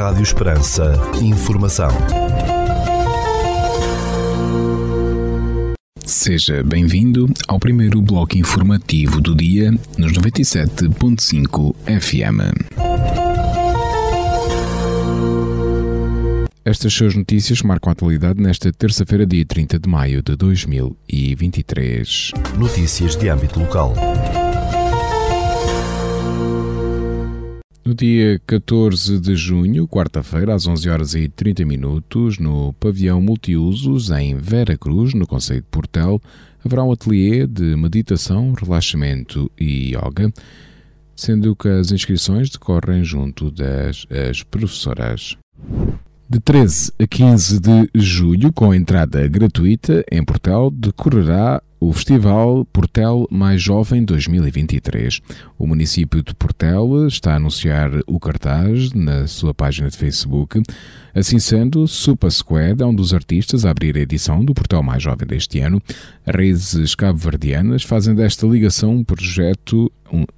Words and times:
Rádio 0.00 0.22
Esperança. 0.22 0.94
Informação. 1.20 1.90
Seja 6.06 6.62
bem-vindo 6.64 7.28
ao 7.46 7.60
primeiro 7.60 8.00
bloco 8.00 8.38
informativo 8.38 9.20
do 9.20 9.34
dia 9.34 9.70
nos 9.98 10.12
97.5 10.12 11.76
FM. 12.00 12.40
Estas 16.64 16.94
suas 16.94 17.14
notícias 17.14 17.60
marcam 17.60 17.90
a 17.90 17.92
atualidade 17.92 18.40
nesta 18.40 18.72
terça-feira, 18.72 19.26
dia 19.26 19.44
30 19.44 19.78
de 19.78 19.86
maio 19.86 20.22
de 20.22 20.34
2023. 20.34 22.32
Notícias 22.56 23.16
de 23.16 23.28
âmbito 23.28 23.60
local. 23.60 23.92
No 27.82 27.94
dia 27.94 28.38
14 28.46 29.18
de 29.18 29.34
junho, 29.34 29.88
quarta-feira, 29.88 30.54
às 30.54 30.66
11 30.66 30.90
horas 30.90 31.14
e 31.14 31.28
30 31.28 31.64
minutos, 31.64 32.38
no 32.38 32.74
pavilhão 32.74 33.22
multiusos 33.22 34.10
em 34.10 34.36
Vera 34.36 34.76
Cruz, 34.76 35.14
no 35.14 35.26
Conselho 35.26 35.62
de 35.62 35.66
Portel, 35.70 36.20
haverá 36.62 36.84
um 36.84 36.92
ateliê 36.92 37.46
de 37.46 37.74
meditação, 37.76 38.52
relaxamento 38.52 39.50
e 39.58 39.94
yoga, 39.94 40.30
sendo 41.16 41.56
que 41.56 41.68
as 41.68 41.90
inscrições 41.90 42.50
decorrem 42.50 43.02
junto 43.02 43.50
das 43.50 44.06
as 44.10 44.42
professoras. 44.42 45.38
De 46.28 46.38
13 46.38 46.92
a 47.00 47.06
15 47.06 47.60
de 47.60 47.90
julho, 47.94 48.52
com 48.52 48.74
entrada 48.74 49.26
gratuita, 49.26 50.04
em 50.12 50.22
Portel 50.22 50.70
decorrerá 50.70 51.62
o 51.80 51.94
Festival 51.94 52.66
Portel 52.66 53.26
Mais 53.30 53.62
Jovem 53.62 54.04
2023. 54.04 55.22
O 55.58 55.66
município 55.66 56.22
de 56.22 56.34
Portel 56.34 57.06
está 57.06 57.32
a 57.32 57.36
anunciar 57.36 57.90
o 58.06 58.20
cartaz 58.20 58.92
na 58.92 59.26
sua 59.26 59.54
página 59.54 59.88
de 59.88 59.96
Facebook. 59.96 60.62
Assim 61.14 61.38
sendo, 61.38 61.88
Supa 61.88 62.30
Squad 62.30 62.82
é 62.82 62.86
um 62.86 62.94
dos 62.94 63.14
artistas 63.14 63.64
a 63.64 63.70
abrir 63.70 63.96
a 63.96 64.00
edição 64.00 64.44
do 64.44 64.52
Portel 64.52 64.82
Mais 64.82 65.02
Jovem 65.02 65.26
deste 65.26 65.58
ano. 65.60 65.80
Raízes 66.26 66.94
cabo-verdianas 66.94 67.82
fazem 67.82 68.14
desta 68.14 68.46
ligação 68.46 68.96
um 68.96 69.02
projeto 69.02 69.90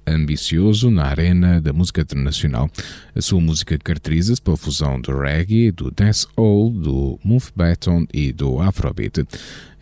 ambicioso 0.05 0.89
na 0.91 1.05
arena 1.05 1.61
da 1.61 1.73
música 1.73 2.01
internacional. 2.01 2.69
A 3.15 3.21
sua 3.21 3.39
música 3.39 3.77
caracteriza-se 3.77 4.41
pela 4.41 4.57
fusão 4.57 4.99
do 4.99 5.17
reggae, 5.17 5.71
do 5.71 5.91
dancehall, 5.91 6.69
do 6.71 7.19
baton 7.55 8.05
e 8.13 8.31
do 8.31 8.59
afrobeat 8.59 9.25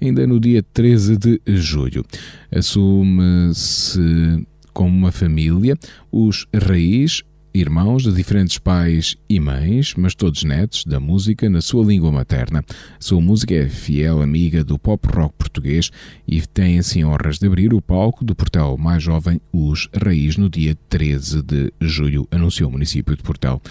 ainda 0.02 0.26
no 0.26 0.40
dia 0.40 0.64
13 0.74 1.18
de 1.18 1.42
julho. 1.48 2.04
Assume-se 2.52 4.46
como 4.74 4.90
uma 4.90 5.12
família 5.12 5.78
os 6.12 6.48
Raiz, 6.54 7.24
irmãos 7.54 8.04
de 8.04 8.12
diferentes 8.14 8.58
pais 8.58 9.18
e 9.28 9.40
mães, 9.40 9.94
mas 9.98 10.16
todos 10.16 10.44
netos 10.44 10.86
da 10.86 11.00
música 11.00 11.50
na 11.50 11.62
sua 11.62 11.86
língua 11.86 12.12
materna. 12.12 12.64
Sua 13.00 13.20
música 13.20 13.54
é 13.54 13.68
fiel 13.68 14.22
amiga 14.22 14.64
do 14.64 14.80
pop 14.80 15.08
rock 15.14 15.36
português 15.38 15.92
e 16.28 16.42
tem 16.42 16.80
assim 16.80 17.04
honras 17.04 17.40
de 17.40 17.48
abrir 17.48 17.74
o 17.74 17.82
palco 17.82 18.24
do 18.24 18.36
Portel 18.36 18.78
mais 18.78 19.04
jovem 19.04 19.42
Os 19.52 19.90
Raiz 19.94 20.38
no 20.38 20.50
dia 20.50 20.78
13 20.90 21.42
de 21.42 21.74
julho, 21.82 22.28
anunciou 22.32 22.70
o 22.70 22.72
município 22.72 23.16
de 23.16 23.24
Portel. 23.24 23.62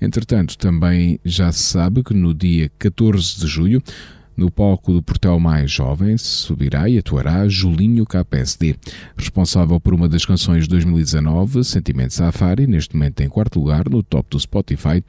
Entretanto, 0.00 0.56
também 0.56 1.18
já 1.24 1.52
se 1.52 1.62
sabe 1.62 2.02
que 2.02 2.14
no 2.14 2.34
dia 2.34 2.70
14 2.78 3.40
de 3.40 3.46
julho 3.46 3.82
no 4.36 4.50
palco 4.50 4.92
do 4.92 5.02
Portel 5.02 5.40
Mais 5.40 5.70
Jovem 5.70 6.18
subirá 6.18 6.88
e 6.88 6.98
atuará 6.98 7.48
Julinho 7.48 8.04
KPSD, 8.04 8.76
responsável 9.16 9.80
por 9.80 9.94
uma 9.94 10.08
das 10.08 10.24
canções 10.24 10.64
de 10.64 10.70
2019, 10.70 11.64
Sentimento 11.64 12.12
Safari, 12.12 12.66
neste 12.66 12.94
momento 12.94 13.22
em 13.22 13.28
quarto 13.28 13.58
lugar 13.58 13.88
no 13.88 14.02
top 14.02 14.28
do 14.30 14.38
Spotify. 14.38 15.02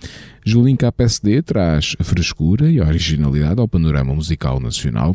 Julinho 0.46 0.78
KPSD 0.78 1.42
traz 1.42 1.96
frescura 2.02 2.72
e 2.72 2.80
originalidade 2.80 3.60
ao 3.60 3.68
panorama 3.68 4.14
musical 4.14 4.60
nacional, 4.60 5.14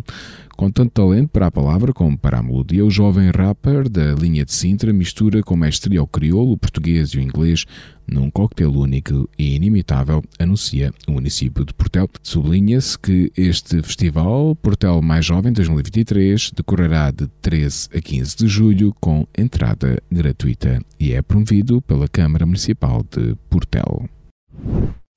com 0.57 0.71
tanto 0.71 0.93
talento 0.93 1.31
para 1.31 1.47
a 1.47 1.51
palavra 1.51 1.93
como 1.93 2.17
para 2.17 2.39
a 2.39 2.43
melodia, 2.43 2.85
o 2.85 2.91
jovem 2.91 3.31
rapper 3.31 3.89
da 3.89 4.13
linha 4.15 4.45
de 4.45 4.53
Sintra 4.53 4.93
mistura 4.93 5.43
com 5.43 5.57
mestria 5.57 6.03
o 6.03 6.07
crioulo, 6.07 6.53
o 6.53 6.59
português 6.59 7.11
e 7.11 7.19
o 7.19 7.21
inglês 7.21 7.65
num 8.13 8.31
coquetel 8.31 8.73
único 8.73 9.29
e 9.39 9.55
inimitável, 9.55 10.23
anuncia 10.39 10.93
o 11.09 11.13
município 11.13 11.65
de 11.65 11.73
Portel. 11.73 12.09
Sublinha-se 12.23 12.99
que 12.99 13.33
este 13.37 13.83
festival, 13.83 14.55
Portel 14.57 15.01
Mais 15.01 15.25
Jovem 15.25 15.53
2023, 15.53 16.51
decorrerá 16.55 17.11
de 17.11 17.27
13 17.41 17.89
a 17.95 18.01
15 18.01 18.37
de 18.37 18.47
julho 18.47 18.95
com 19.01 19.27
entrada 19.37 20.03
gratuita 20.11 20.81
e 21.01 21.13
é 21.13 21.23
promovido 21.23 21.81
pela 21.83 22.07
Câmara 22.07 22.47
Municipal 22.47 23.05
de 23.11 23.35
Portel. 23.49 24.09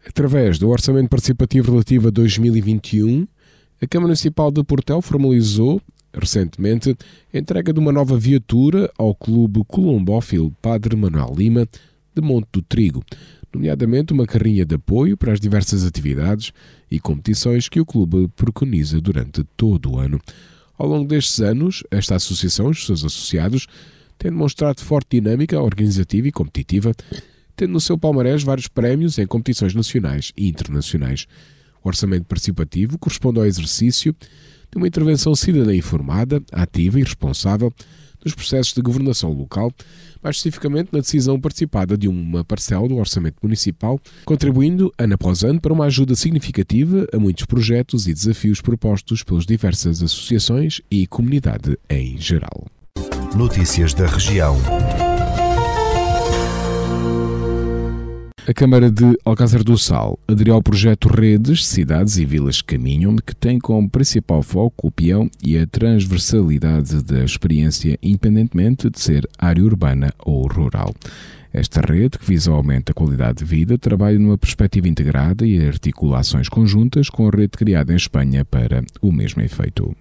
Através 0.08 0.58
do 0.58 0.70
Orçamento 0.70 1.10
Participativo 1.10 1.72
Relativo 1.72 2.08
a 2.08 2.12
2021, 2.12 3.28
a 3.82 3.88
Câmara 3.88 4.08
Municipal 4.08 4.52
de 4.52 4.64
Portel 4.64 5.02
formalizou 5.02 5.82
recentemente 6.14 6.96
a 7.34 7.38
entrega 7.38 7.74
de 7.74 7.80
uma 7.80 7.92
nova 7.92 8.18
viatura 8.18 8.90
ao 8.98 9.14
Clube 9.14 9.64
Colombófilo 9.68 10.52
Padre 10.62 10.96
Manuel 10.96 11.34
Lima 11.36 11.68
de 12.16 12.22
Monte 12.22 12.48
do 12.54 12.62
Trigo, 12.62 13.04
nomeadamente 13.54 14.14
uma 14.14 14.26
carrinha 14.26 14.66
de 14.66 14.76
apoio 14.76 15.18
para 15.18 15.34
as 15.34 15.40
diversas 15.40 15.86
atividades 15.86 16.52
e 16.90 17.00
competições 17.00 17.70
que 17.70 17.80
o 17.80 17.86
clube 17.86 18.28
preconiza 18.36 19.00
durante 19.02 19.44
todo 19.56 19.94
o 19.94 20.00
ano. 20.00 20.20
Ao 20.78 20.88
longo 20.88 21.08
destes 21.08 21.40
anos, 21.40 21.84
esta 21.90 22.16
associação 22.16 22.68
e 22.68 22.72
os 22.72 22.86
seus 22.86 23.04
associados 23.04 23.68
têm 24.18 24.32
demonstrado 24.32 24.82
forte 24.82 25.20
dinâmica 25.20 25.62
organizativa 25.62 26.28
e 26.28 26.32
competitiva, 26.32 26.92
tendo 27.56 27.74
no 27.74 27.80
seu 27.80 27.98
palmarés 27.98 28.44
vários 28.44 28.68
prémios 28.68 29.18
em 29.18 29.26
competições 29.26 29.74
nacionais 29.74 30.32
e 30.36 30.50
internacionais. 30.50 31.28
O 31.84 31.88
orçamento 31.88 32.26
participativo 32.26 32.98
corresponde 32.98 33.40
ao 33.40 33.46
exercício 33.46 34.14
de 34.72 34.78
uma 34.78 34.88
intervenção 34.88 35.36
cidadã 35.36 35.74
informada, 35.74 36.42
ativa 36.52 37.00
e 37.00 37.04
responsável 37.04 37.72
nos 38.24 38.34
processos 38.34 38.74
de 38.74 38.82
governação 38.82 39.32
local, 39.32 39.72
mais 40.26 40.38
especificamente 40.38 40.90
na 40.92 41.00
decisão 41.00 41.40
participada 41.40 41.96
de 41.96 42.08
uma 42.08 42.44
parcela 42.44 42.88
do 42.88 42.98
orçamento 42.98 43.38
municipal, 43.44 44.00
contribuindo 44.26 44.92
ano 44.98 45.14
após 45.14 45.44
ano 45.44 45.62
para 45.62 45.72
uma 45.72 45.86
ajuda 45.86 46.16
significativa 46.16 47.08
a 47.14 47.20
muitos 47.20 47.46
projetos 47.46 48.08
e 48.08 48.14
desafios 48.14 48.60
propostos 48.60 49.22
pelas 49.22 49.46
diversas 49.46 50.02
associações 50.02 50.82
e 50.90 51.06
comunidade 51.06 51.78
em 51.88 52.18
geral. 52.18 52.66
Notícias 53.36 53.94
da 53.94 54.08
região. 54.08 54.58
A 58.48 58.54
Câmara 58.54 58.92
de 58.92 59.18
Alcázar 59.26 59.64
do 59.64 59.76
Sal 59.76 60.20
aderiu 60.28 60.54
ao 60.54 60.62
projeto 60.62 61.08
Redes, 61.08 61.66
Cidades 61.66 62.18
e 62.18 62.26
Vilas 62.26 62.62
Caminham, 62.62 63.16
que 63.16 63.36
tem 63.36 63.58
como 63.58 63.90
principal 63.90 64.44
foco 64.44 64.88
o 64.88 64.92
peão 64.92 65.28
e 65.44 65.58
a 65.58 65.66
transversalidade 65.66 67.02
da 67.02 67.24
experiência, 67.24 67.98
independentemente 68.04 68.88
de 68.88 69.00
ser 69.00 69.28
área 69.36 69.64
urbana 69.64 70.14
ou 70.24 70.46
rural. 70.46 70.94
Esta 71.52 71.82
rede, 71.82 72.20
que 72.20 72.26
visa 72.28 72.52
aumentar 72.52 72.92
a 72.92 72.94
qualidade 72.94 73.40
de 73.40 73.46
vida, 73.46 73.80
trabalha 73.80 74.20
numa 74.20 74.38
perspectiva 74.38 74.88
integrada 74.88 75.44
e 75.44 75.66
articula 75.68 76.20
ações 76.20 76.48
conjuntas 76.48 77.10
com 77.10 77.28
a 77.28 77.32
rede 77.32 77.58
criada 77.58 77.94
em 77.94 77.96
Espanha 77.96 78.46
para 78.46 78.84
o 79.02 79.12
mesmo 79.12 79.42
efeito. 79.42 79.96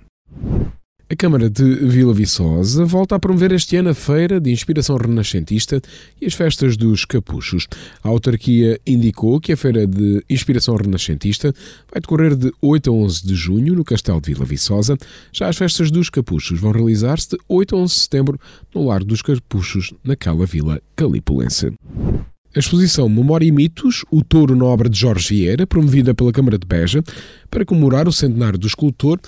A 1.06 1.14
Câmara 1.14 1.50
de 1.50 1.62
Vila 1.62 2.14
Viçosa 2.14 2.82
volta 2.86 3.14
a 3.14 3.18
promover 3.18 3.52
este 3.52 3.76
ano 3.76 3.90
a 3.90 3.94
Feira 3.94 4.40
de 4.40 4.50
Inspiração 4.50 4.96
Renascentista 4.96 5.78
e 6.18 6.24
as 6.24 6.32
Festas 6.32 6.78
dos 6.78 7.04
Capuchos. 7.04 7.68
A 8.02 8.08
autarquia 8.08 8.80
indicou 8.86 9.38
que 9.38 9.52
a 9.52 9.56
Feira 9.56 9.86
de 9.86 10.24
Inspiração 10.30 10.74
Renascentista 10.76 11.52
vai 11.92 12.00
decorrer 12.00 12.34
de 12.34 12.50
8 12.62 12.88
a 12.88 12.92
11 12.94 13.26
de 13.26 13.34
junho 13.34 13.74
no 13.74 13.84
Castelo 13.84 14.18
de 14.18 14.32
Vila 14.32 14.46
Viçosa. 14.46 14.96
Já 15.30 15.48
as 15.48 15.58
Festas 15.58 15.90
dos 15.90 16.08
Capuchos 16.08 16.58
vão 16.58 16.72
realizar-se 16.72 17.28
de 17.28 17.38
8 17.46 17.76
a 17.76 17.78
11 17.80 17.94
de 17.94 18.00
setembro 18.00 18.40
no 18.74 18.86
Lar 18.86 19.04
dos 19.04 19.20
Capuchos, 19.20 19.92
naquela 20.02 20.46
vila 20.46 20.80
calipulense. 20.96 21.70
A 22.56 22.58
exposição 22.58 23.10
Memória 23.10 23.44
e 23.44 23.52
Mitos, 23.52 24.06
o 24.10 24.24
Touro 24.24 24.56
na 24.56 24.64
obra 24.64 24.88
de 24.88 24.98
Jorge 24.98 25.28
Vieira, 25.28 25.66
promovida 25.66 26.14
pela 26.14 26.32
Câmara 26.32 26.56
de 26.56 26.66
Beja, 26.66 27.02
para 27.50 27.64
comemorar 27.64 28.08
o 28.08 28.12
centenário 28.12 28.58
do 28.58 28.66
escultor, 28.66 29.20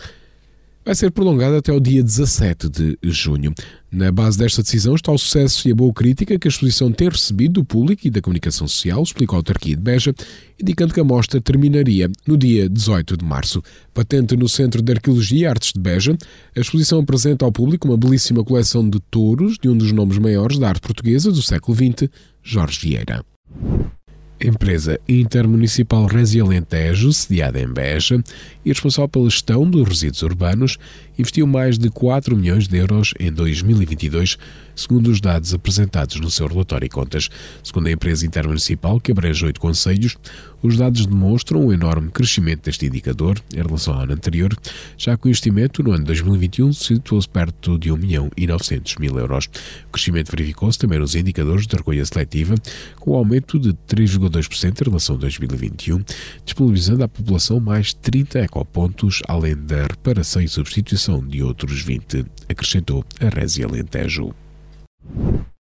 vai 0.86 0.94
ser 0.94 1.10
prolongada 1.10 1.58
até 1.58 1.72
o 1.72 1.80
dia 1.80 2.00
17 2.00 2.68
de 2.68 2.96
junho. 3.02 3.52
Na 3.90 4.12
base 4.12 4.38
desta 4.38 4.62
decisão 4.62 4.94
está 4.94 5.10
o 5.10 5.18
sucesso 5.18 5.66
e 5.66 5.72
a 5.72 5.74
boa 5.74 5.92
crítica 5.92 6.38
que 6.38 6.46
a 6.46 6.50
exposição 6.50 6.92
tem 6.92 7.08
recebido 7.08 7.54
do 7.54 7.64
público 7.64 8.06
e 8.06 8.10
da 8.10 8.20
comunicação 8.20 8.68
social, 8.68 9.02
explicou 9.02 9.34
a 9.36 9.40
autarquia 9.40 9.74
de 9.74 9.82
Beja, 9.82 10.14
indicando 10.62 10.94
que 10.94 11.00
a 11.00 11.04
mostra 11.04 11.40
terminaria 11.40 12.08
no 12.24 12.36
dia 12.36 12.68
18 12.68 13.16
de 13.16 13.24
março. 13.24 13.60
Patente 13.92 14.36
no 14.36 14.48
Centro 14.48 14.80
de 14.80 14.92
Arqueologia 14.92 15.40
e 15.40 15.46
Artes 15.46 15.72
de 15.72 15.80
Beja, 15.80 16.16
a 16.56 16.60
exposição 16.60 17.00
apresenta 17.00 17.44
ao 17.44 17.50
público 17.50 17.88
uma 17.88 17.96
belíssima 17.96 18.44
coleção 18.44 18.88
de 18.88 19.00
touros 19.10 19.58
de 19.60 19.68
um 19.68 19.76
dos 19.76 19.90
nomes 19.90 20.18
maiores 20.18 20.56
da 20.56 20.68
arte 20.68 20.82
portuguesa 20.82 21.32
do 21.32 21.42
século 21.42 21.76
XX, 21.76 22.08
Jorge 22.44 22.78
Vieira. 22.80 23.24
Empresa 24.40 25.00
intermunicipal 25.08 26.04
Resi 26.04 26.40
Alentejo, 26.40 27.10
sediada 27.10 27.58
em 27.58 27.66
Beja 27.66 28.22
e 28.64 28.68
responsável 28.68 29.08
pela 29.08 29.30
gestão 29.30 29.68
dos 29.68 29.88
resíduos 29.88 30.22
urbanos, 30.22 30.78
investiu 31.18 31.46
mais 31.46 31.78
de 31.78 31.88
4 31.88 32.36
milhões 32.36 32.68
de 32.68 32.76
euros 32.76 33.14
em 33.18 33.32
2022, 33.32 34.36
segundo 34.74 35.06
os 35.06 35.22
dados 35.22 35.54
apresentados 35.54 36.20
no 36.20 36.30
seu 36.30 36.46
relatório 36.46 36.84
e 36.84 36.90
contas. 36.90 37.30
Segundo 37.62 37.86
a 37.86 37.92
empresa 37.92 38.26
intermunicipal, 38.26 39.00
que 39.00 39.10
abrange 39.10 39.46
oito 39.46 39.58
conselhos, 39.58 40.18
os 40.62 40.76
dados 40.76 41.06
demonstram 41.06 41.66
um 41.66 41.72
enorme 41.72 42.10
crescimento 42.10 42.64
deste 42.64 42.86
indicador 42.86 43.38
em 43.54 43.58
relação 43.58 43.94
ao 43.94 44.00
ano 44.00 44.12
anterior, 44.12 44.56
já 44.96 45.16
que 45.16 45.26
o 45.26 45.28
investimento 45.28 45.82
no 45.82 45.92
ano 45.92 46.04
2021 46.04 46.72
situou-se 46.72 47.28
perto 47.28 47.78
de 47.78 47.92
1 47.92 47.96
milhão 47.96 48.30
e 48.36 48.46
900 48.46 48.96
mil 48.96 49.18
euros. 49.18 49.48
O 49.88 49.92
crescimento 49.92 50.30
verificou-se 50.30 50.78
também 50.78 50.98
nos 50.98 51.14
indicadores 51.14 51.66
de 51.66 51.76
recolha 51.76 52.04
seletiva, 52.04 52.54
com 52.98 53.12
um 53.12 53.14
aumento 53.14 53.58
de 53.58 53.72
3,2% 53.88 54.80
em 54.80 54.84
relação 54.84 55.16
a 55.16 55.18
2021, 55.18 56.02
disponibilizando 56.44 57.04
à 57.04 57.08
população 57.08 57.60
mais 57.60 57.92
30 57.92 58.40
ecopontos, 58.40 59.22
além 59.26 59.56
da 59.56 59.82
reparação 59.82 60.42
e 60.42 60.48
substituição 60.48 61.26
de 61.26 61.42
outros 61.42 61.82
20, 61.82 62.24
acrescentou 62.48 63.04
a 63.20 63.28
Resi 63.28 63.62
Alentejo. 63.62 64.34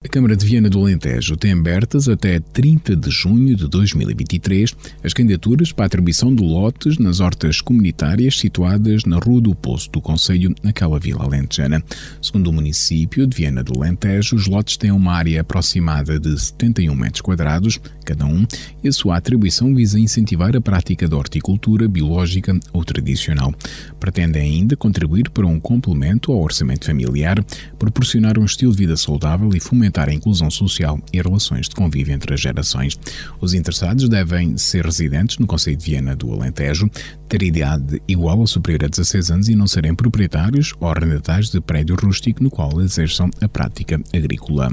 A 0.01 0.07
Câmara 0.07 0.33
de 0.33 0.45
Viana 0.45 0.69
do 0.69 0.79
Alentejo 0.79 1.35
tem 1.35 1.51
abertas 1.51 2.07
até 2.07 2.39
30 2.39 2.95
de 2.95 3.11
junho 3.11 3.53
de 3.53 3.67
2023 3.67 4.73
as 5.03 5.11
candidaturas 5.11 5.73
para 5.73 5.83
a 5.83 5.87
atribuição 5.87 6.33
de 6.33 6.41
lotes 6.41 6.97
nas 6.97 7.19
hortas 7.19 7.59
comunitárias 7.59 8.39
situadas 8.39 9.03
na 9.03 9.17
Rua 9.17 9.41
do 9.41 9.53
Poço 9.53 9.91
do 9.91 9.99
Conselho, 9.99 10.55
naquela 10.63 10.97
vila 10.97 11.25
alentejana. 11.25 11.83
Segundo 12.21 12.47
o 12.47 12.53
município 12.53 13.27
de 13.27 13.35
Viana 13.35 13.61
do 13.61 13.77
Alentejo, 13.77 14.37
os 14.37 14.47
lotes 14.47 14.77
têm 14.77 14.89
uma 14.89 15.11
área 15.11 15.41
aproximada 15.41 16.17
de 16.17 16.39
71 16.39 16.95
metros 16.95 17.19
quadrados 17.19 17.77
cada 18.05 18.25
um 18.25 18.47
e 18.81 18.87
a 18.87 18.91
sua 18.93 19.17
atribuição 19.17 19.75
visa 19.75 19.99
incentivar 19.99 20.55
a 20.55 20.61
prática 20.61 21.09
da 21.09 21.17
horticultura 21.17 21.89
biológica 21.89 22.57
ou 22.71 22.85
tradicional. 22.85 23.53
Pretende 23.99 24.39
ainda 24.39 24.77
contribuir 24.77 25.29
para 25.29 25.45
um 25.45 25.59
complemento 25.59 26.31
ao 26.31 26.41
orçamento 26.41 26.85
familiar, 26.85 27.43
proporcionar 27.77 28.39
um 28.39 28.45
estilo 28.45 28.71
de 28.71 28.77
vida 28.77 28.95
saudável 28.95 29.49
e 29.53 29.59
fomentar 29.59 29.88
fomentar 29.89 30.07
a 30.07 30.13
inclusão 30.13 30.49
social 30.51 30.99
e 31.11 31.21
relações 31.21 31.67
de 31.67 31.75
convívio 31.75 32.13
entre 32.13 32.33
as 32.33 32.39
gerações. 32.39 32.97
Os 33.41 33.53
interessados 33.53 34.07
devem 34.07 34.57
ser 34.57 34.85
residentes 34.85 35.37
no 35.39 35.47
Conselho 35.47 35.77
de 35.77 35.85
Viena 35.85 36.15
do 36.15 36.31
Alentejo, 36.31 36.89
ter 37.27 37.41
idade 37.41 38.01
igual 38.07 38.39
ou 38.39 38.47
superior 38.47 38.85
a 38.85 38.87
16 38.87 39.31
anos 39.31 39.49
e 39.49 39.55
não 39.55 39.67
serem 39.67 39.95
proprietários 39.95 40.73
ou 40.79 40.87
arrendatários 40.87 41.51
de 41.51 41.59
prédio 41.59 41.95
rústico 41.95 42.43
no 42.43 42.49
qual 42.49 42.79
exerçam 42.81 43.29
a 43.41 43.47
prática 43.47 43.99
agrícola. 44.13 44.69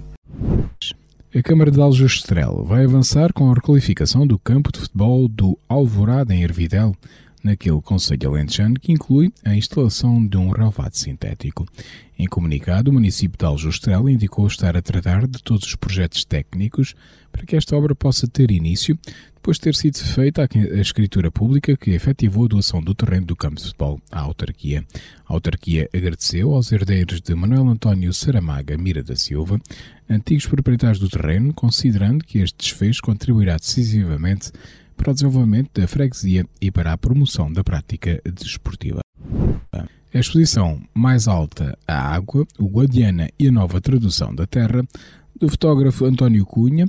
A 1.34 1.42
Câmara 1.42 1.70
de 1.70 1.80
Aljustrel 1.80 2.64
vai 2.64 2.84
avançar 2.84 3.32
com 3.32 3.50
a 3.50 3.54
requalificação 3.54 4.26
do 4.26 4.38
campo 4.38 4.70
de 4.72 4.80
futebol 4.80 5.28
do 5.28 5.58
Alvorada 5.68 6.34
em 6.34 6.42
Ervidel, 6.42 6.94
naquele 7.46 7.80
Conselho 7.80 8.30
Alentejano 8.30 8.78
que 8.78 8.92
inclui 8.92 9.32
a 9.44 9.54
instalação 9.54 10.26
de 10.26 10.36
um 10.36 10.50
relvado 10.50 10.96
sintético. 10.96 11.66
Em 12.18 12.26
comunicado, 12.26 12.90
o 12.90 12.94
município 12.94 13.38
de 13.38 13.44
Aljustrel 13.44 14.08
indicou 14.08 14.46
estar 14.46 14.76
a 14.76 14.82
tratar 14.82 15.26
de 15.26 15.42
todos 15.42 15.66
os 15.66 15.76
projetos 15.76 16.24
técnicos 16.24 16.94
para 17.30 17.44
que 17.44 17.56
esta 17.56 17.76
obra 17.76 17.94
possa 17.94 18.26
ter 18.26 18.50
início, 18.50 18.98
depois 19.34 19.58
de 19.58 19.62
ter 19.62 19.74
sido 19.74 19.98
feita 19.98 20.42
a 20.42 20.80
escritura 20.80 21.30
pública 21.30 21.76
que 21.76 21.92
efetivou 21.92 22.46
a 22.46 22.48
doação 22.48 22.82
do 22.82 22.94
terreno 22.94 23.26
do 23.26 23.36
campo 23.36 23.56
de 23.56 23.64
futebol 23.64 24.00
à 24.10 24.20
autarquia. 24.20 24.84
A 25.26 25.34
autarquia 25.34 25.88
agradeceu 25.94 26.52
aos 26.52 26.72
herdeiros 26.72 27.20
de 27.20 27.34
Manuel 27.34 27.68
António 27.68 28.12
Saramaga 28.12 28.76
Mira 28.76 29.02
da 29.02 29.14
Silva, 29.14 29.60
antigos 30.08 30.46
proprietários 30.46 30.98
do 30.98 31.08
terreno, 31.08 31.52
considerando 31.52 32.24
que 32.24 32.38
este 32.38 32.56
desfecho 32.58 33.02
contribuirá 33.02 33.56
decisivamente 33.56 34.50
para 34.96 35.10
o 35.10 35.14
desenvolvimento 35.14 35.80
da 35.80 35.86
freguesia 35.86 36.44
e 36.60 36.70
para 36.70 36.92
a 36.92 36.98
promoção 36.98 37.52
da 37.52 37.62
prática 37.62 38.20
desportiva. 38.24 39.00
A 39.72 40.18
exposição 40.18 40.80
Mais 40.94 41.28
Alta, 41.28 41.76
a 41.86 42.14
Água, 42.14 42.46
o 42.58 42.66
Guadiana 42.68 43.28
e 43.38 43.48
a 43.48 43.52
Nova 43.52 43.80
Tradução 43.80 44.34
da 44.34 44.46
Terra, 44.46 44.82
do 45.38 45.48
fotógrafo 45.48 46.06
António 46.06 46.46
Cunha, 46.46 46.86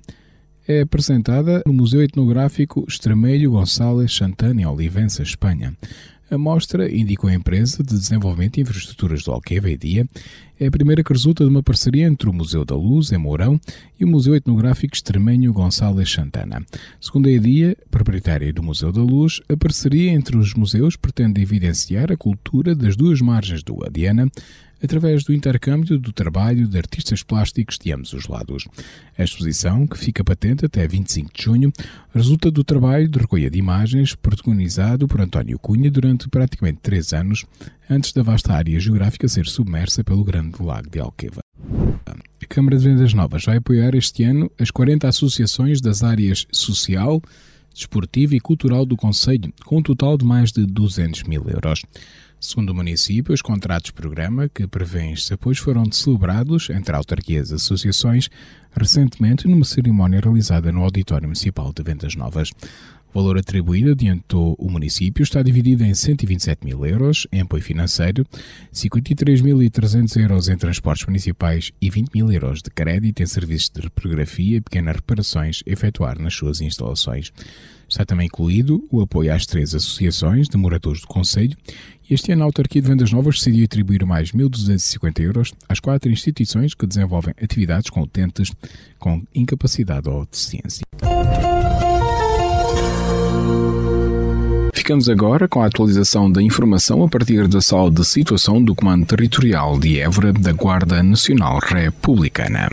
é 0.68 0.82
apresentada 0.82 1.62
no 1.66 1.74
Museu 1.74 2.02
Etnográfico 2.02 2.86
Estremelho 2.88 3.52
Gonçalves 3.52 4.16
Santana, 4.16 4.62
em 4.62 4.66
Olivença, 4.66 5.24
Espanha. 5.24 5.76
A 6.30 6.38
mostra, 6.38 6.94
indicou 6.94 7.30
a 7.30 7.34
empresa 7.34 7.82
de 7.82 7.94
desenvolvimento 7.94 8.58
e 8.58 8.62
infraestruturas 8.62 9.24
do 9.24 9.32
Alqueva 9.32 9.70
e 9.70 9.78
Dia, 9.78 10.06
é 10.60 10.68
a 10.68 10.72
primeira 10.72 11.02
que 11.02 11.14
resulta 11.14 11.46
de 11.46 11.50
uma 11.50 11.64
parceria 11.64 12.06
entre 12.06 12.30
o 12.30 12.34
Museu 12.34 12.66
da 12.66 12.76
Luz, 12.76 13.14
em 13.14 13.18
Mourão, 13.18 13.58
e 13.98 14.04
o 14.04 14.08
Museu 14.08 14.36
Etnográfico 14.36 14.94
Extremenho 14.94 15.54
Gonçalves 15.54 16.12
Santana. 16.12 16.66
Segundo 17.00 17.30
a 17.30 17.32
EDIA, 17.32 17.78
proprietária 17.90 18.52
do 18.52 18.62
Museu 18.62 18.92
da 18.92 19.02
Luz, 19.02 19.40
a 19.48 19.56
parceria 19.56 20.12
entre 20.12 20.36
os 20.36 20.54
museus 20.54 20.98
pretende 20.98 21.42
evidenciar 21.42 22.12
a 22.12 22.18
cultura 22.18 22.76
das 22.76 22.98
duas 22.98 23.22
margens 23.22 23.64
do 23.64 23.76
Guadiana, 23.76 24.30
através 24.84 25.24
do 25.24 25.34
intercâmbio 25.34 26.00
do 26.00 26.12
trabalho 26.12 26.68
de 26.68 26.78
artistas 26.78 27.24
plásticos 27.24 27.78
de 27.78 27.92
ambos 27.92 28.14
os 28.14 28.28
lados. 28.28 28.68
A 29.18 29.24
exposição, 29.24 29.88
que 29.88 29.98
fica 29.98 30.24
patente 30.24 30.66
até 30.66 30.88
25 30.88 31.32
de 31.34 31.44
junho, 31.44 31.74
resulta 32.14 32.52
do 32.52 32.64
trabalho 32.64 33.08
de 33.08 33.20
recolha 33.20 33.50
de 33.50 33.58
imagens 33.58 34.16
protagonizado 34.16 35.08
por 35.08 35.22
António 35.22 35.60
Cunha 35.60 35.90
durante 35.90 36.30
praticamente 36.30 36.80
três 36.82 37.14
anos, 37.14 37.46
antes 37.90 38.14
da 38.14 38.24
vasta 38.24 38.54
área 38.54 38.80
geográfica 38.80 39.28
ser 39.28 39.48
submersa 39.48 40.04
pelo 40.04 40.24
Grande 40.24 40.62
Lago 40.62 40.90
de 40.90 41.00
Alqueva. 41.00 41.42
A 42.06 42.46
Câmara 42.48 42.78
de 42.78 42.84
Vendas 42.84 43.14
Novas 43.14 43.44
vai 43.44 43.58
apoiar 43.58 43.94
este 43.96 44.24
ano 44.24 44.50
as 44.60 44.72
40 44.72 45.08
associações 45.08 45.82
das 45.82 46.04
áreas 46.04 46.46
social, 46.52 47.22
desportiva 47.74 48.36
e 48.36 48.40
cultural 48.40 48.86
do 48.86 48.96
Conselho, 48.96 49.54
com 49.66 49.78
um 49.78 49.82
total 49.84 50.18
de 50.18 50.26
mais 50.26 50.52
de 50.52 50.66
200 50.66 51.24
mil 51.24 51.46
euros. 51.48 51.84
Segundo 52.40 52.70
o 52.70 52.76
município, 52.76 53.34
os 53.34 53.42
contratos-programa 53.42 54.48
que 54.48 54.68
prevêem 54.68 55.12
estes 55.12 55.32
apoios 55.32 55.58
foram 55.58 55.92
celebrados 55.92 56.70
entre 56.70 56.96
autarquias 56.96 57.50
e 57.50 57.56
associações 57.56 58.30
recentemente 58.72 59.48
numa 59.48 59.66
cerimónia 59.66 60.20
realizada 60.20 60.72
no 60.72 60.84
Auditório 60.84 61.28
Municipal 61.28 61.74
de 61.74 61.82
Vendas 61.82 62.16
Novas. 62.16 62.52
O 63.12 63.20
valor 63.20 63.40
atribuído 63.40 63.92
adiantou 63.92 64.56
o 64.60 64.70
município 64.70 65.24
está 65.24 65.42
dividido 65.42 65.84
em 65.84 65.96
127 65.96 66.64
mil 66.64 66.86
euros 66.86 67.26
em 67.32 67.42
apoio 67.42 67.64
financeiro, 67.64 68.24
53.300 68.72 70.22
euros 70.22 70.48
em 70.48 70.58
transportes 70.58 71.08
municipais 71.08 71.72
e 71.82 71.90
20 71.90 72.12
mil 72.14 72.32
euros 72.32 72.62
de 72.62 72.70
crédito 72.70 73.24
em 73.24 73.26
serviços 73.26 73.72
de 73.72 73.82
reprografia 73.82 74.58
e 74.58 74.62
pequenas 74.62 74.98
reparações 74.98 75.64
a 75.66 75.72
efetuar 75.72 76.20
nas 76.20 76.36
suas 76.36 76.62
instalações. 76.62 77.34
Está 77.90 78.06
também 78.06 78.28
incluído 78.28 78.84
o 78.92 79.02
apoio 79.02 79.34
às 79.34 79.46
três 79.46 79.74
associações 79.74 80.50
de 80.50 80.58
moradores 80.58 81.02
do 81.02 81.08
Conselho 81.08 81.56
este 82.10 82.32
ano 82.32 82.44
a 82.44 82.46
Autarquia 82.46 82.82
de 82.82 82.88
Vendas 82.88 83.12
Novas 83.12 83.36
decidiu 83.36 83.66
atribuir 83.66 84.06
mais 84.06 84.32
1.250 84.32 85.20
euros 85.20 85.54
às 85.68 85.82
quatro 85.82 86.10
instituições 86.10 86.74
que 86.74 86.88
desenvolvem 86.88 87.34
atividades 87.42 87.90
com 87.90 88.02
utentes 88.02 88.50
com 88.98 89.22
incapacidade 89.36 90.08
ou 90.08 90.26
deficiência. 90.26 90.84
Ficamos 94.74 95.10
agora 95.10 95.50
com 95.50 95.62
a 95.62 95.66
atualização 95.66 96.32
da 96.32 96.42
informação 96.42 97.04
a 97.04 97.10
partir 97.10 97.46
da 97.50 97.60
sala 97.60 97.92
de 97.92 98.06
situação 98.06 98.64
do 98.64 98.74
Comando 98.74 99.06
Territorial 99.06 99.78
de 99.78 100.00
Évora 100.00 100.32
da 100.32 100.54
Guarda 100.54 101.04
Nacional 101.04 101.60
Republicana. 101.60 102.70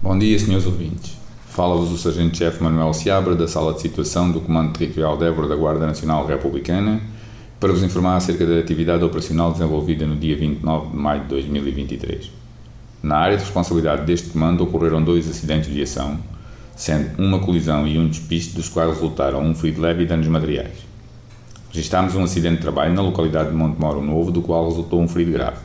Bom 0.00 0.18
dia, 0.18 0.38
senhores 0.38 0.64
ouvintes. 0.64 1.23
Fala-vos 1.54 1.92
o 1.92 1.96
Sargento-Chefe 1.96 2.60
Manuel 2.60 2.92
Seabra, 2.92 3.36
da 3.36 3.46
Sala 3.46 3.74
de 3.74 3.80
Situação 3.80 4.28
do 4.28 4.40
Comando 4.40 4.76
Territorial 4.76 5.16
de 5.16 5.24
Évora 5.24 5.46
da 5.46 5.54
Guarda 5.54 5.86
Nacional 5.86 6.26
Republicana, 6.26 7.00
para 7.60 7.72
vos 7.72 7.84
informar 7.84 8.16
acerca 8.16 8.44
da 8.44 8.58
atividade 8.58 9.04
operacional 9.04 9.52
desenvolvida 9.52 10.04
no 10.04 10.16
dia 10.16 10.36
29 10.36 10.88
de 10.88 10.96
maio 10.96 11.20
de 11.20 11.28
2023. 11.28 12.28
Na 13.00 13.18
área 13.18 13.36
de 13.36 13.44
responsabilidade 13.44 14.04
deste 14.04 14.30
comando 14.30 14.64
ocorreram 14.64 15.00
dois 15.00 15.30
acidentes 15.30 15.68
de 15.68 15.74
viação, 15.76 16.18
sendo 16.74 17.22
uma 17.22 17.38
colisão 17.38 17.86
e 17.86 18.00
um 18.00 18.08
despiste, 18.08 18.56
dos 18.56 18.68
quais 18.68 18.90
resultaram 18.92 19.40
um 19.40 19.54
ferido 19.54 19.80
leve 19.80 20.02
e 20.02 20.06
danos 20.06 20.26
materiais. 20.26 20.74
Registámos 21.70 22.16
um 22.16 22.24
acidente 22.24 22.56
de 22.56 22.62
trabalho 22.62 22.92
na 22.94 23.02
localidade 23.02 23.50
de 23.50 23.54
Montemoro 23.54 24.02
Novo, 24.02 24.32
do 24.32 24.42
qual 24.42 24.68
resultou 24.68 25.00
um 25.00 25.06
ferido 25.06 25.30
grave. 25.30 25.58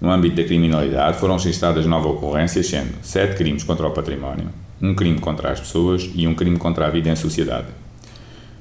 No 0.00 0.10
âmbito 0.10 0.36
da 0.36 0.44
criminalidade, 0.44 1.18
foram 1.18 1.34
registradas 1.34 1.84
nove 1.84 2.08
ocorrências, 2.08 2.66
sendo 2.66 2.94
sete 3.02 3.36
crimes 3.36 3.62
contra 3.62 3.86
o 3.86 3.90
património, 3.90 4.48
um 4.80 4.94
crime 4.94 5.18
contra 5.18 5.50
as 5.50 5.60
pessoas 5.60 6.10
e 6.14 6.26
um 6.26 6.34
crime 6.34 6.56
contra 6.56 6.86
a 6.86 6.90
vida 6.90 7.10
em 7.10 7.16
sociedade. 7.16 7.68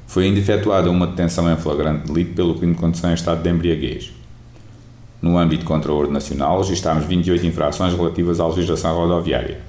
Foi 0.07 0.25
ainda 0.25 0.39
efetuada 0.39 0.89
uma 0.89 1.05
detenção 1.05 1.51
em 1.51 1.57
flagrante 1.57 2.07
delito 2.07 2.33
pelo 2.33 2.55
crime 2.55 2.74
de 2.74 2.79
condução 2.79 3.12
em 3.12 3.13
estado 3.13 3.43
de 3.43 3.50
embriaguez. 3.50 4.12
No 5.21 5.38
âmbito 5.38 5.65
contra 5.65 5.91
a 5.91 5.95
ordem 5.95 6.13
nacional, 6.13 6.62
registámos 6.62 7.05
28 7.05 7.45
infrações 7.45 7.93
relativas 7.93 8.39
à 8.39 8.47
legislação 8.47 8.95
rodoviária. 8.95 9.59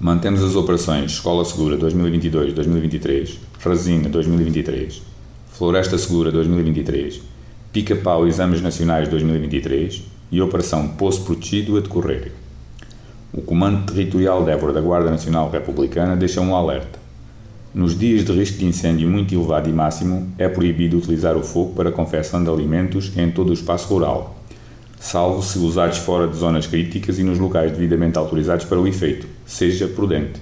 Mantemos 0.00 0.42
as 0.42 0.54
operações 0.54 1.12
Escola 1.12 1.44
Segura 1.44 1.76
2022-2023, 1.78 3.36
Resina 3.60 4.08
2023, 4.08 5.02
Floresta 5.48 5.96
Segura 5.96 6.30
2023, 6.30 7.22
Pica-Pau 7.72 8.26
Exames 8.26 8.60
Nacionais 8.60 9.08
2023 9.08 10.02
e 10.30 10.40
Operação 10.40 10.88
Poço 10.88 11.24
Protegido 11.24 11.76
a 11.76 11.80
decorrer. 11.80 12.32
O 13.36 13.42
Comando 13.42 13.84
Territorial 13.84 14.44
de 14.44 14.50
Évora 14.52 14.72
da 14.72 14.80
Guarda 14.80 15.10
Nacional 15.10 15.50
Republicana 15.50 16.14
deixa 16.14 16.40
um 16.40 16.54
alerta. 16.54 17.00
Nos 17.74 17.98
dias 17.98 18.24
de 18.24 18.30
risco 18.30 18.58
de 18.58 18.66
incêndio 18.66 19.08
muito 19.08 19.34
elevado 19.34 19.68
e 19.68 19.72
máximo, 19.72 20.28
é 20.38 20.48
proibido 20.48 20.96
utilizar 20.96 21.36
o 21.36 21.42
fogo 21.42 21.74
para 21.74 21.90
confecção 21.90 22.44
de 22.44 22.48
alimentos 22.48 23.10
em 23.16 23.32
todo 23.32 23.50
o 23.50 23.52
espaço 23.52 23.92
rural, 23.92 24.38
salvo 25.00 25.42
se 25.42 25.58
usados 25.58 25.98
fora 25.98 26.28
de 26.28 26.36
zonas 26.36 26.68
críticas 26.68 27.18
e 27.18 27.24
nos 27.24 27.40
locais 27.40 27.72
devidamente 27.72 28.16
autorizados 28.16 28.64
para 28.66 28.78
o 28.78 28.86
efeito, 28.86 29.26
seja 29.44 29.88
prudente. 29.88 30.40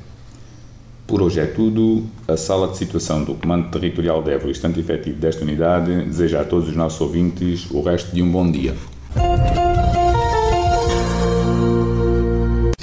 Por 1.06 1.22
hoje 1.22 1.40
é 1.40 1.46
tudo. 1.46 2.04
A 2.28 2.36
sala 2.36 2.68
de 2.68 2.76
situação 2.76 3.24
do 3.24 3.34
Comando 3.34 3.70
Territorial 3.70 4.22
de 4.22 4.30
Évora 4.30 4.50
estante 4.50 4.80
efetivo 4.80 5.18
desta 5.18 5.42
unidade 5.42 6.04
deseja 6.04 6.42
a 6.42 6.44
todos 6.44 6.68
os 6.68 6.76
nossos 6.76 7.00
ouvintes 7.00 7.70
o 7.70 7.82
resto 7.82 8.14
de 8.14 8.22
um 8.22 8.30
bom 8.30 8.50
dia. 8.50 8.74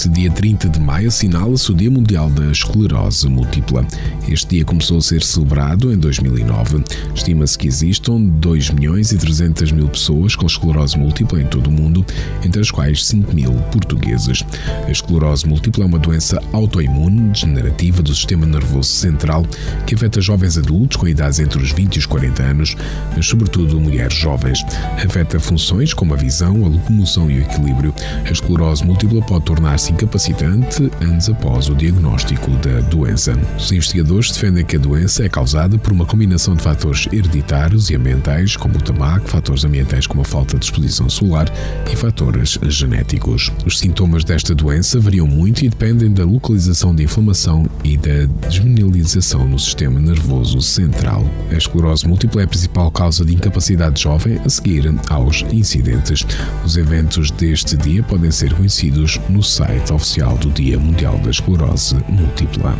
Neste 0.00 0.18
dia 0.18 0.30
30 0.30 0.70
de 0.70 0.80
maio 0.80 1.08
assinala-se 1.08 1.70
o 1.70 1.74
Dia 1.74 1.90
Mundial 1.90 2.30
da 2.30 2.50
Esclerose 2.50 3.28
Múltipla. 3.28 3.86
Este 4.26 4.56
dia 4.56 4.64
começou 4.64 4.96
a 4.96 5.02
ser 5.02 5.22
celebrado 5.22 5.92
em 5.92 5.98
2009. 5.98 6.82
Estima-se 7.14 7.58
que 7.58 7.68
existam 7.68 8.18
2 8.18 8.70
milhões 8.70 9.12
e 9.12 9.18
300 9.18 9.72
mil 9.72 9.86
pessoas 9.90 10.34
com 10.34 10.46
esclerose 10.46 10.96
múltipla 10.96 11.42
em 11.42 11.44
todo 11.44 11.66
o 11.66 11.70
mundo, 11.70 12.02
entre 12.42 12.62
as 12.62 12.70
quais 12.70 13.04
5 13.04 13.34
mil 13.34 13.52
portuguesas. 13.70 14.42
A 14.86 14.90
esclerose 14.90 15.46
múltipla 15.46 15.84
é 15.84 15.86
uma 15.86 15.98
doença 15.98 16.40
autoimune 16.50 17.28
degenerativa 17.32 18.02
do 18.02 18.14
sistema 18.14 18.46
nervoso 18.46 18.88
central 18.88 19.44
que 19.86 19.94
afeta 19.94 20.18
jovens 20.18 20.56
adultos 20.56 20.96
com 20.96 21.08
idades 21.08 21.40
entre 21.40 21.62
os 21.62 21.72
20 21.72 21.96
e 21.96 21.98
os 21.98 22.06
40 22.06 22.42
anos, 22.42 22.74
mas 23.14 23.26
sobretudo 23.26 23.78
mulheres 23.78 24.16
jovens. 24.16 24.64
Afeta 25.04 25.38
funções 25.38 25.92
como 25.92 26.14
a 26.14 26.16
visão, 26.16 26.64
a 26.64 26.68
locomoção 26.68 27.30
e 27.30 27.40
o 27.40 27.42
equilíbrio. 27.42 27.94
A 28.24 28.30
esclerose 28.30 28.82
múltipla 28.82 29.20
pode 29.20 29.44
tornar 29.44 29.78
incapacitante 29.90 30.90
anos 31.00 31.28
após 31.28 31.68
o 31.68 31.74
diagnóstico 31.74 32.50
da 32.58 32.80
doença. 32.80 33.36
Os 33.56 33.70
investigadores 33.72 34.30
defendem 34.30 34.64
que 34.64 34.76
a 34.76 34.78
doença 34.78 35.24
é 35.24 35.28
causada 35.28 35.76
por 35.78 35.92
uma 35.92 36.06
combinação 36.06 36.54
de 36.54 36.62
fatores 36.62 37.08
hereditários 37.12 37.90
e 37.90 37.96
ambientais, 37.96 38.56
como 38.56 38.76
o 38.76 38.82
tabaco, 38.82 39.28
fatores 39.28 39.64
ambientais 39.64 40.06
como 40.06 40.22
a 40.22 40.24
falta 40.24 40.58
de 40.58 40.64
exposição 40.64 41.08
solar 41.08 41.52
e 41.90 41.96
fatores 41.96 42.58
genéticos. 42.68 43.52
Os 43.66 43.78
sintomas 43.78 44.24
desta 44.24 44.54
doença 44.54 45.00
variam 45.00 45.26
muito 45.26 45.64
e 45.64 45.68
dependem 45.68 46.12
da 46.12 46.24
localização 46.24 46.94
de 46.94 47.02
inflamação 47.02 47.66
e 47.84 47.96
da 47.96 48.26
desmineralização 48.48 49.46
no 49.46 49.58
sistema 49.58 50.00
nervoso 50.00 50.60
central. 50.60 51.24
A 51.50 51.54
esclerose 51.54 52.06
múltipla 52.06 52.42
é 52.42 52.44
a 52.44 52.48
principal 52.48 52.90
causa 52.90 53.24
de 53.24 53.34
incapacidade 53.34 54.00
jovem 54.00 54.40
a 54.44 54.48
seguir 54.48 54.80
aos 55.08 55.44
incidentes. 55.52 56.24
Os 56.64 56.76
eventos 56.76 57.30
deste 57.30 57.76
dia 57.76 58.02
podem 58.02 58.30
ser 58.30 58.54
conhecidos 58.54 59.18
no 59.28 59.42
site 59.42 59.79
oficial 59.88 60.36
do 60.38 60.50
Dia 60.50 60.78
Mundial 60.78 61.18
da 61.18 61.30
Esclerose 61.30 61.96
Múltipla. 62.08 62.76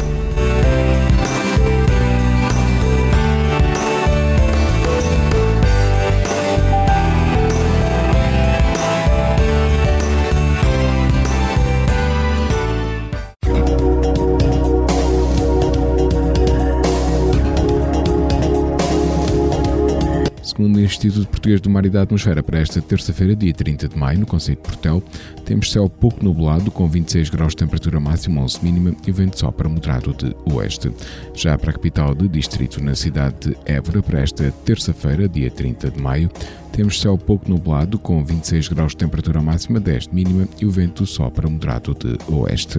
Instituto 20.90 21.28
Português 21.28 21.60
do 21.60 21.70
Mar 21.70 21.86
e 21.86 21.90
da 21.90 22.02
Atmosfera, 22.02 22.42
para 22.42 22.58
esta 22.58 22.82
terça-feira, 22.82 23.36
dia 23.36 23.52
30 23.54 23.88
de 23.88 23.96
maio, 23.96 24.20
no 24.20 24.26
Conselho 24.26 24.56
de 24.56 24.62
Portel, 24.62 25.02
temos 25.44 25.70
céu 25.70 25.88
pouco 25.88 26.22
nublado, 26.24 26.70
com 26.70 26.88
26 26.88 27.30
graus 27.30 27.52
de 27.52 27.58
temperatura 27.58 28.00
máxima, 28.00 28.42
11 28.42 28.58
mínima 28.62 28.96
e 29.06 29.12
vento 29.12 29.38
só 29.38 29.50
para 29.50 29.68
moderado 29.68 30.12
de 30.12 30.34
oeste. 30.52 30.90
Já 31.34 31.56
para 31.56 31.70
a 31.70 31.72
capital 31.72 32.14
de 32.14 32.28
distrito, 32.28 32.82
na 32.82 32.94
cidade 32.94 33.50
de 33.50 33.56
Évora, 33.64 34.02
para 34.02 34.20
esta 34.20 34.50
terça-feira, 34.64 35.28
dia 35.28 35.50
30 35.50 35.90
de 35.90 36.00
maio, 36.00 36.30
temos 36.72 37.00
céu 37.00 37.16
pouco 37.16 37.48
nublado, 37.48 37.98
com 37.98 38.24
26 38.24 38.68
graus 38.68 38.92
de 38.92 38.98
temperatura 38.98 39.40
máxima, 39.40 39.80
10 39.80 40.08
de 40.08 40.14
mínima 40.14 40.48
e 40.60 40.66
o 40.66 40.70
vento 40.70 41.06
só 41.06 41.30
para 41.30 41.48
moderado 41.48 41.94
de 41.94 42.16
oeste. 42.32 42.78